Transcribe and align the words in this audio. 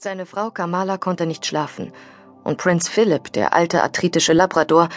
Seine 0.00 0.26
Frau 0.26 0.52
Kamala 0.52 0.96
konnte 0.96 1.26
nicht 1.26 1.44
schlafen, 1.44 1.92
und 2.44 2.56
Prinz 2.56 2.88
Philip, 2.88 3.32
der 3.32 3.52
alte 3.52 3.82
arthritische 3.82 4.32
Labrador, 4.32 4.90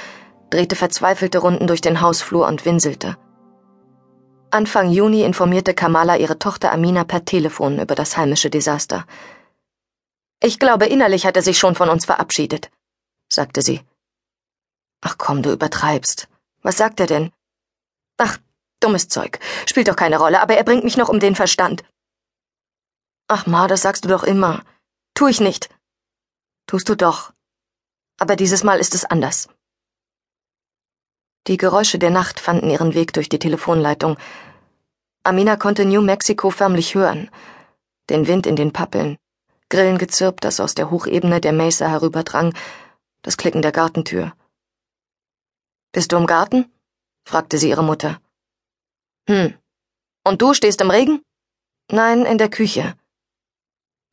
drehte 0.51 0.75
verzweifelte 0.75 1.39
Runden 1.39 1.65
durch 1.65 1.81
den 1.81 2.01
Hausflur 2.01 2.45
und 2.47 2.65
winselte. 2.65 3.17
Anfang 4.51 4.91
Juni 4.91 5.23
informierte 5.23 5.73
Kamala 5.73 6.17
ihre 6.17 6.37
Tochter 6.37 6.71
Amina 6.71 7.03
per 7.03 7.25
Telefon 7.25 7.79
über 7.79 7.95
das 7.95 8.15
heimische 8.15 8.51
Desaster. 8.51 9.07
Ich 10.39 10.59
glaube, 10.59 10.85
innerlich 10.85 11.25
hat 11.25 11.35
er 11.35 11.41
sich 11.41 11.57
schon 11.57 11.73
von 11.73 11.89
uns 11.89 12.05
verabschiedet, 12.05 12.69
sagte 13.27 13.63
sie. 13.63 13.81
Ach 15.01 15.17
komm, 15.17 15.41
du 15.41 15.51
übertreibst. 15.51 16.27
Was 16.61 16.77
sagt 16.77 16.99
er 16.99 17.07
denn? 17.07 17.31
Ach, 18.17 18.37
dummes 18.79 19.07
Zeug. 19.07 19.39
Spielt 19.67 19.87
doch 19.87 19.95
keine 19.95 20.19
Rolle, 20.19 20.43
aber 20.43 20.57
er 20.57 20.63
bringt 20.63 20.83
mich 20.83 20.97
noch 20.97 21.09
um 21.09 21.19
den 21.19 21.33
Verstand. 21.33 21.83
Ach 23.27 23.47
Ma, 23.47 23.67
das 23.67 23.81
sagst 23.81 24.05
du 24.05 24.09
doch 24.09 24.21
immer. 24.21 24.61
Tu 25.21 25.27
ich 25.27 25.39
nicht. 25.39 25.69
Tust 26.65 26.89
du 26.89 26.95
doch. 26.95 27.31
Aber 28.17 28.35
dieses 28.35 28.63
Mal 28.63 28.79
ist 28.79 28.95
es 28.95 29.05
anders. 29.05 29.49
Die 31.45 31.57
Geräusche 31.57 31.99
der 31.99 32.09
Nacht 32.09 32.39
fanden 32.39 32.71
ihren 32.71 32.95
Weg 32.95 33.13
durch 33.13 33.29
die 33.29 33.37
Telefonleitung. 33.37 34.17
Amina 35.23 35.57
konnte 35.57 35.85
New 35.85 36.01
Mexico 36.01 36.49
förmlich 36.49 36.95
hören. 36.95 37.29
Den 38.09 38.25
Wind 38.25 38.47
in 38.47 38.55
den 38.55 38.73
Pappeln, 38.73 39.19
Grillengezirp, 39.69 40.41
das 40.41 40.59
aus 40.59 40.73
der 40.73 40.89
Hochebene 40.89 41.39
der 41.39 41.53
Mesa 41.53 41.87
herüberdrang, 41.87 42.55
das 43.21 43.37
Klicken 43.37 43.61
der 43.61 43.71
Gartentür. 43.71 44.33
Bist 45.91 46.11
du 46.11 46.17
im 46.17 46.25
Garten? 46.25 46.65
fragte 47.25 47.59
sie 47.59 47.69
ihre 47.69 47.83
Mutter. 47.83 48.19
Hm. 49.29 49.53
Und 50.23 50.41
du 50.41 50.55
stehst 50.55 50.81
im 50.81 50.89
Regen? 50.89 51.21
Nein, 51.91 52.25
in 52.25 52.39
der 52.39 52.49
Küche. 52.49 52.95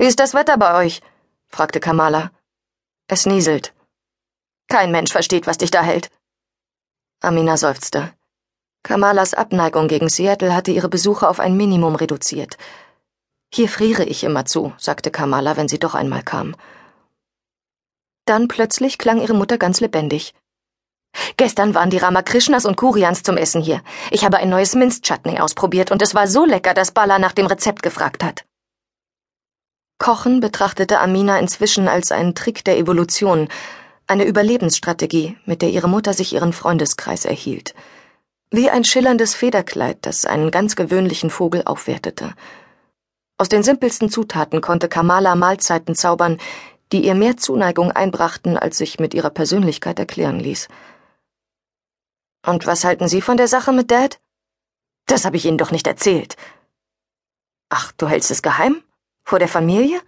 Wie 0.00 0.06
ist 0.06 0.20
das 0.20 0.32
Wetter 0.32 0.56
bei 0.56 0.84
euch? 0.84 1.02
fragte 1.48 1.80
Kamala. 1.80 2.30
Es 3.08 3.26
nieselt. 3.26 3.74
Kein 4.68 4.92
Mensch 4.92 5.10
versteht, 5.10 5.48
was 5.48 5.58
dich 5.58 5.72
da 5.72 5.82
hält. 5.82 6.10
Amina 7.20 7.56
seufzte. 7.56 8.14
Kamalas 8.84 9.34
Abneigung 9.34 9.88
gegen 9.88 10.08
Seattle 10.08 10.54
hatte 10.54 10.70
ihre 10.70 10.88
Besuche 10.88 11.28
auf 11.28 11.40
ein 11.40 11.56
Minimum 11.56 11.96
reduziert. 11.96 12.58
Hier 13.52 13.68
friere 13.68 14.04
ich 14.04 14.22
immer 14.22 14.44
zu, 14.44 14.72
sagte 14.78 15.10
Kamala, 15.10 15.56
wenn 15.56 15.66
sie 15.66 15.80
doch 15.80 15.96
einmal 15.96 16.22
kam. 16.22 16.54
Dann 18.24 18.46
plötzlich 18.46 18.98
klang 18.98 19.20
ihre 19.20 19.34
Mutter 19.34 19.58
ganz 19.58 19.80
lebendig. 19.80 20.32
Gestern 21.36 21.74
waren 21.74 21.90
die 21.90 21.96
Ramakrishnas 21.96 22.66
und 22.66 22.76
Kurians 22.76 23.24
zum 23.24 23.36
Essen 23.36 23.62
hier. 23.62 23.82
Ich 24.12 24.24
habe 24.24 24.36
ein 24.36 24.50
neues 24.50 24.76
Minzchutney 24.76 25.40
ausprobiert 25.40 25.90
und 25.90 26.02
es 26.02 26.14
war 26.14 26.28
so 26.28 26.44
lecker, 26.44 26.72
dass 26.72 26.92
Bala 26.92 27.18
nach 27.18 27.32
dem 27.32 27.46
Rezept 27.46 27.82
gefragt 27.82 28.22
hat. 28.22 28.44
Kochen 29.98 30.40
betrachtete 30.40 31.00
Amina 31.00 31.38
inzwischen 31.38 31.88
als 31.88 32.12
einen 32.12 32.34
Trick 32.34 32.64
der 32.64 32.78
Evolution, 32.78 33.48
eine 34.06 34.24
Überlebensstrategie, 34.24 35.36
mit 35.44 35.60
der 35.60 35.70
ihre 35.70 35.88
Mutter 35.88 36.14
sich 36.14 36.32
ihren 36.32 36.52
Freundeskreis 36.52 37.24
erhielt. 37.24 37.74
Wie 38.50 38.70
ein 38.70 38.84
schillerndes 38.84 39.34
Federkleid, 39.34 39.98
das 40.02 40.24
einen 40.24 40.50
ganz 40.50 40.76
gewöhnlichen 40.76 41.30
Vogel 41.30 41.62
aufwertete. 41.64 42.34
Aus 43.36 43.48
den 43.48 43.62
simpelsten 43.62 44.08
Zutaten 44.08 44.60
konnte 44.60 44.88
Kamala 44.88 45.34
Mahlzeiten 45.34 45.94
zaubern, 45.94 46.38
die 46.92 47.04
ihr 47.04 47.14
mehr 47.14 47.36
Zuneigung 47.36 47.92
einbrachten, 47.92 48.56
als 48.56 48.78
sich 48.78 48.98
mit 48.98 49.14
ihrer 49.14 49.30
Persönlichkeit 49.30 49.98
erklären 49.98 50.40
ließ. 50.40 50.68
Und 52.46 52.66
was 52.66 52.84
halten 52.84 53.08
Sie 53.08 53.20
von 53.20 53.36
der 53.36 53.48
Sache 53.48 53.72
mit 53.72 53.90
Dad? 53.90 54.20
Das 55.06 55.24
habe 55.24 55.36
ich 55.36 55.44
Ihnen 55.44 55.58
doch 55.58 55.70
nicht 55.70 55.86
erzählt. 55.86 56.36
Ach, 57.68 57.92
du 57.92 58.08
hältst 58.08 58.30
es 58.30 58.42
geheim? 58.42 58.82
Vor 59.28 59.38
der 59.38 59.48
Familie? 59.48 60.00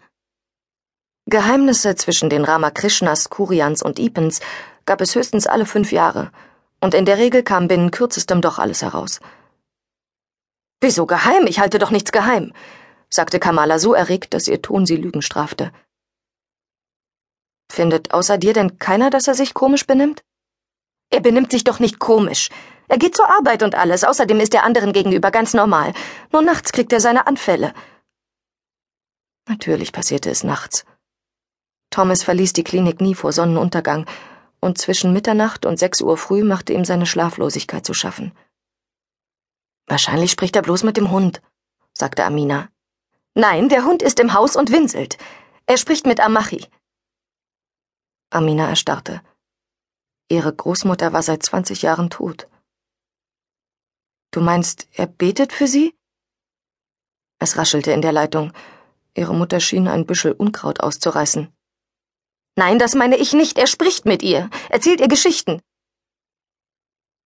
Geheimnisse 1.27 1.95
zwischen 1.95 2.31
den 2.31 2.43
Ramakrishnas, 2.43 3.29
Kurians 3.29 3.83
und 3.83 3.99
Ipens 3.99 4.41
gab 4.87 5.03
es 5.03 5.15
höchstens 5.15 5.47
alle 5.47 5.67
fünf 5.67 5.93
Jahre, 5.93 6.33
und 6.81 6.95
in 6.95 7.05
der 7.05 7.19
Regel 7.19 7.43
kam 7.43 7.69
binnen 7.69 7.91
kürzestem 7.91 8.41
doch 8.41 8.59
alles 8.59 8.81
heraus. 8.81 9.21
Wieso 10.81 11.05
geheim? 11.05 11.47
Ich 11.47 11.61
halte 11.61 11.79
doch 11.79 11.91
nichts 11.91 12.13
geheim, 12.13 12.55
sagte 13.11 13.39
Kamala 13.39 13.79
so 13.79 13.93
erregt, 13.93 14.33
dass 14.33 14.49
ihr 14.49 14.63
Ton 14.63 14.87
sie 14.87 14.97
Lügen 14.97 15.21
strafte. 15.21 15.71
Findet 17.71 18.15
außer 18.15 18.39
dir 18.39 18.55
denn 18.55 18.79
keiner, 18.79 19.11
dass 19.11 19.29
er 19.29 19.35
sich 19.35 19.53
komisch 19.53 19.87
benimmt? 19.87 20.25
Er 21.11 21.21
benimmt 21.21 21.51
sich 21.51 21.65
doch 21.65 21.79
nicht 21.79 21.99
komisch. 21.99 22.49
Er 22.89 22.97
geht 22.97 23.17
zur 23.17 23.29
Arbeit 23.29 23.63
und 23.63 23.75
alles, 23.75 24.03
außerdem 24.03 24.41
ist 24.41 24.55
er 24.55 24.65
anderen 24.65 24.95
gegenüber 24.95 25.31
ganz 25.31 25.53
normal. 25.53 25.93
Nur 26.33 26.41
nachts 26.41 26.73
kriegt 26.73 26.91
er 26.95 27.01
seine 27.01 27.27
Anfälle. 27.27 27.75
Natürlich 29.49 29.93
passierte 29.93 30.31
es 30.31 30.45
nachts. 30.45 30.85
Thomas 31.91 32.23
verließ 32.23 32.53
die 32.53 32.65
Klinik 32.65 33.01
nie 33.01 33.15
vor 33.15 33.33
Sonnenuntergang, 33.33 34.07
und 34.61 34.79
zwischen 34.79 35.13
Mitternacht 35.13 35.65
und 35.67 35.79
sechs 35.79 36.01
Uhr 36.01 36.17
früh 36.17 36.45
machte 36.45 36.73
ihm 36.73 36.85
seine 36.85 37.07
Schlaflosigkeit 37.07 37.85
zu 37.85 37.95
schaffen. 37.95 38.33
Wahrscheinlich 39.87 40.31
spricht 40.31 40.55
er 40.55 40.63
bloß 40.63 40.85
mit 40.85 40.97
dem 40.97 41.11
Hund, 41.11 41.43
sagte 41.93 42.25
Amina. 42.25 42.69
Nein, 43.35 43.69
der 43.69 43.85
Hund 43.85 44.03
ist 44.03 44.21
im 44.21 44.35
Haus 44.35 44.55
und 44.57 44.71
winselt. 44.71 45.19
Er 45.67 45.79
spricht 45.79 46.07
mit 46.07 46.21
Amachi. 46.21 46.67
Amina 48.31 48.69
erstarrte. 48.69 49.23
Ihre 50.29 50.55
Großmutter 50.55 51.13
war 51.13 51.23
seit 51.23 51.43
zwanzig 51.43 51.83
Jahren 51.83 52.11
tot. 52.11 52.49
Du 54.31 54.41
meinst, 54.41 54.87
er 54.93 55.09
betet 55.09 55.53
für 55.53 55.67
sie? 55.67 55.97
Es 57.41 57.57
raschelte 57.57 57.91
in 57.91 58.03
der 58.03 58.13
Leitung. 58.13 58.53
Ihre 59.15 59.35
Mutter 59.35 59.61
schien 59.61 59.89
ein 59.89 60.07
Büschel 60.07 60.33
Unkraut 60.33 60.81
auszureißen. 60.81 61.53
Nein, 62.57 62.79
das 62.79 62.95
meine 62.95 63.17
ich 63.17 63.33
nicht. 63.33 63.59
Er 63.59 63.67
spricht 63.67 64.05
mit 64.07 64.23
ihr, 64.23 64.51
erzählt 64.69 65.01
ihr 65.01 65.09
Geschichten. 65.09 65.63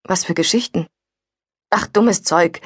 Was 0.05 0.25
für 0.25 0.34
Geschichten? 0.34 0.87
Ach, 1.71 1.87
dummes 1.87 2.23
Zeug. 2.23 2.61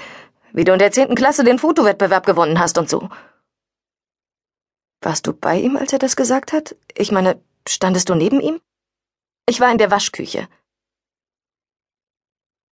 Wie 0.52 0.64
du 0.64 0.72
in 0.72 0.78
der 0.78 0.92
zehnten 0.92 1.14
Klasse 1.14 1.44
den 1.44 1.58
Fotowettbewerb 1.58 2.26
gewonnen 2.26 2.58
hast 2.58 2.78
und 2.78 2.90
so. 2.90 3.08
Warst 5.00 5.26
du 5.26 5.32
bei 5.32 5.60
ihm, 5.60 5.76
als 5.76 5.92
er 5.92 5.98
das 5.98 6.16
gesagt 6.16 6.52
hat? 6.52 6.76
Ich 6.96 7.12
meine, 7.12 7.40
standest 7.68 8.08
du 8.08 8.14
neben 8.14 8.40
ihm? 8.40 8.60
Ich 9.48 9.60
war 9.60 9.70
in 9.70 9.78
der 9.78 9.90
Waschküche. 9.90 10.48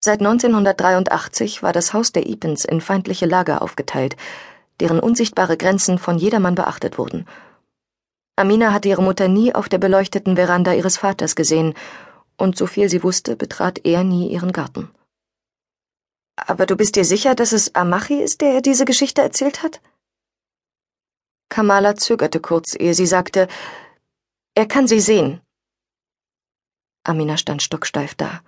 Seit 0.05 0.21
1983 0.21 1.63
war 1.63 1.73
das 1.73 1.93
Haus 1.93 2.13
der 2.13 2.29
Ipens 2.29 2.65
in 2.65 2.81
feindliche 2.81 3.27
Lager 3.27 3.63
aufgeteilt, 3.63 4.17
deren 4.81 5.01
unsichtbare 5.01 5.57
Grenzen 5.57 5.99
von 5.99 6.19
jedermann 6.19 6.55
beachtet 6.55 6.99
wurden. 6.99 7.27
Amina 8.37 8.73
hatte 8.73 8.89
ihre 8.89 9.03
Mutter 9.03 9.29
nie 9.29 9.55
auf 9.55 9.69
der 9.69 9.79
beleuchteten 9.79 10.37
Veranda 10.37 10.75
ihres 10.75 10.99
Vaters 10.99 11.37
gesehen, 11.37 11.75
und 12.37 12.57
soviel 12.57 12.91
sie 12.91 13.03
wusste, 13.03 13.35
betrat 13.35 13.85
er 13.85 14.05
nie 14.05 14.31
ihren 14.31 14.53
Garten. 14.53 14.91
Aber 16.37 16.67
du 16.67 16.77
bist 16.77 16.97
dir 16.97 17.05
sicher, 17.05 17.35
dass 17.35 17.53
es 17.53 17.75
Amachi 17.75 18.23
ist, 18.23 18.43
der 18.43 18.55
ihr 18.55 18.63
diese 18.63 18.85
Geschichte 18.85 19.23
erzählt 19.23 19.63
hat? 19.63 19.81
Kamala 21.49 21.97
zögerte 21.97 22.41
kurz, 22.41 22.75
ehe 22.79 22.93
sie 22.93 23.07
sagte, 23.07 23.49
er 24.55 24.67
kann 24.67 24.87
sie 24.87 25.01
sehen. 25.01 25.41
Amina 27.05 27.37
stand 27.37 27.63
stocksteif 27.63 28.15
da. 28.15 28.43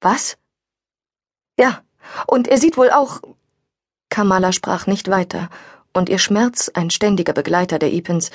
Was? 0.00 0.36
Ja, 1.58 1.84
und 2.26 2.48
er 2.48 2.58
sieht 2.58 2.76
wohl 2.76 2.90
auch, 2.90 3.20
Kamala 4.14 4.52
sprach 4.52 4.86
nicht 4.86 5.08
weiter, 5.10 5.50
und 5.92 6.08
ihr 6.08 6.20
Schmerz, 6.20 6.70
ein 6.72 6.90
ständiger 6.90 7.32
Begleiter 7.32 7.80
der 7.80 7.92
Ipens, 7.92 8.30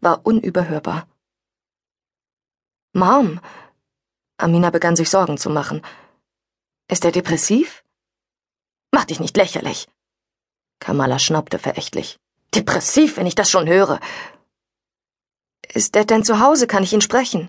war 0.00 0.24
unüberhörbar. 0.24 1.08
Mom, 2.92 3.40
Amina 4.36 4.70
begann 4.70 4.94
sich 4.94 5.10
Sorgen 5.10 5.36
zu 5.36 5.50
machen. 5.50 5.82
Ist 6.86 7.04
er 7.04 7.10
depressiv? 7.10 7.82
Mach 8.92 9.06
dich 9.06 9.18
nicht 9.18 9.36
lächerlich. 9.36 9.88
Kamala 10.78 11.18
schnaubte 11.18 11.58
verächtlich. 11.58 12.20
Depressiv, 12.54 13.16
wenn 13.16 13.26
ich 13.26 13.34
das 13.34 13.50
schon 13.50 13.66
höre. 13.68 13.98
Ist 15.66 15.96
er 15.96 16.04
denn 16.04 16.22
zu 16.22 16.38
Hause? 16.38 16.68
Kann 16.68 16.84
ich 16.84 16.92
ihn 16.92 17.00
sprechen? 17.00 17.48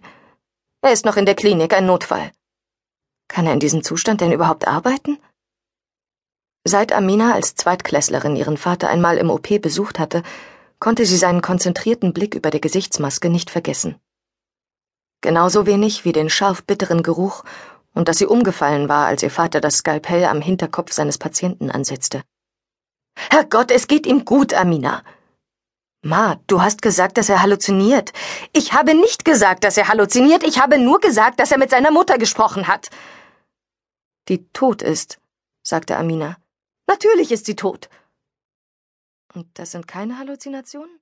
Er 0.82 0.92
ist 0.92 1.06
noch 1.06 1.18
in 1.18 1.28
der 1.28 1.36
Klinik, 1.36 1.72
ein 1.72 1.86
Notfall. 1.86 2.32
Kann 3.28 3.46
er 3.46 3.54
in 3.54 3.60
diesem 3.60 3.84
Zustand 3.84 4.22
denn 4.22 4.32
überhaupt 4.32 4.68
arbeiten? 4.68 5.20
Seit 6.68 6.94
Amina 6.94 7.34
als 7.34 7.54
Zweitklässlerin 7.54 8.36
ihren 8.36 8.58
Vater 8.58 8.90
einmal 8.90 9.18
im 9.20 9.30
OP 9.30 9.62
besucht 9.62 10.00
hatte, 10.00 10.24
konnte 10.80 11.06
sie 11.06 11.16
seinen 11.16 11.44
konzentrierten 11.44 12.12
Blick 12.12 12.34
über 12.34 12.50
der 12.50 12.60
Gesichtsmaske 12.60 13.30
nicht 13.30 13.52
vergessen. 13.52 14.00
Genauso 15.22 15.68
wenig 15.68 16.06
wie 16.06 16.12
den 16.12 16.28
scharf 16.28 16.64
bitteren 16.64 17.04
Geruch 17.04 17.44
und 17.94 18.08
dass 18.08 18.18
sie 18.18 18.26
umgefallen 18.26 18.90
war, 18.90 19.06
als 19.06 19.22
ihr 19.22 19.30
Vater 19.30 19.62
das 19.62 19.78
Skalpell 19.78 20.26
am 20.26 20.42
Hinterkopf 20.42 20.92
seines 20.92 21.20
Patienten 21.20 21.70
ansetzte. 21.70 22.24
Herrgott, 23.16 23.70
es 23.70 23.86
geht 23.86 24.08
ihm 24.08 24.26
gut, 24.26 24.56
Amina. 24.56 25.04
Ma, 26.02 26.40
du 26.48 26.64
hast 26.64 26.82
gesagt, 26.82 27.18
dass 27.18 27.30
er 27.30 27.44
halluziniert. 27.44 28.12
Ich 28.54 28.74
habe 28.74 28.96
nicht 28.96 29.24
gesagt, 29.24 29.64
dass 29.64 29.78
er 29.78 29.88
halluziniert, 29.88 30.44
ich 30.44 30.60
habe 30.60 30.80
nur 30.80 31.00
gesagt, 31.00 31.40
dass 31.40 31.52
er 31.52 31.60
mit 31.60 31.70
seiner 31.70 31.92
Mutter 31.92 32.18
gesprochen 32.18 32.68
hat. 32.68 32.90
Die 34.30 34.48
tot 34.52 34.82
ist, 34.82 35.20
sagte 35.62 35.96
Amina. 35.98 36.38
Natürlich 36.88 37.32
ist 37.32 37.46
sie 37.46 37.56
tot. 37.56 37.90
Und 39.34 39.48
das 39.60 39.72
sind 39.72 39.88
keine 39.88 40.18
Halluzinationen? 40.18 41.00